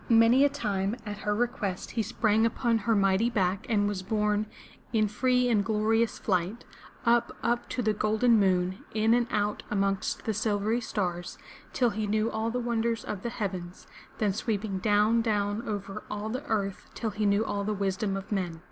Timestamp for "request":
1.35-1.91